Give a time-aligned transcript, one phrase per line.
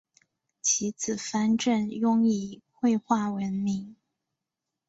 [0.63, 3.95] 其子潘振镛以绘画闻名。